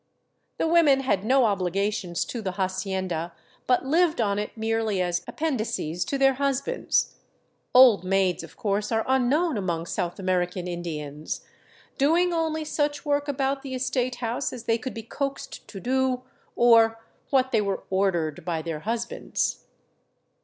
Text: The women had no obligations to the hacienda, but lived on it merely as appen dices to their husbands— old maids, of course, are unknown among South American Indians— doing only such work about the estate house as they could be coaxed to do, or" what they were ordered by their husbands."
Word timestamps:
The 0.57 0.67
women 0.67 1.01
had 1.01 1.23
no 1.23 1.45
obligations 1.45 2.25
to 2.25 2.41
the 2.41 2.53
hacienda, 2.53 3.33
but 3.67 3.85
lived 3.85 4.19
on 4.19 4.39
it 4.39 4.57
merely 4.57 4.99
as 4.99 5.23
appen 5.27 5.57
dices 5.59 6.03
to 6.07 6.17
their 6.17 6.33
husbands— 6.33 7.17
old 7.75 8.03
maids, 8.03 8.41
of 8.41 8.57
course, 8.57 8.91
are 8.91 9.05
unknown 9.07 9.57
among 9.57 9.85
South 9.85 10.17
American 10.17 10.67
Indians— 10.67 11.41
doing 11.99 12.33
only 12.33 12.65
such 12.65 13.05
work 13.05 13.27
about 13.27 13.61
the 13.61 13.75
estate 13.75 14.15
house 14.15 14.51
as 14.51 14.63
they 14.63 14.79
could 14.79 14.95
be 14.95 15.03
coaxed 15.03 15.67
to 15.67 15.79
do, 15.79 16.23
or" 16.55 16.99
what 17.29 17.51
they 17.51 17.61
were 17.61 17.83
ordered 17.91 18.43
by 18.43 18.63
their 18.63 18.79
husbands." 18.79 19.65